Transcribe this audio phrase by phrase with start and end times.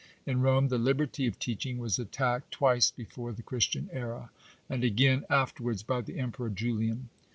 [0.25, 4.31] In Borne, the liberty of teaching was attacked twice before the Christian era;
[4.67, 7.09] and again, afterwards, by the Emperor Julian.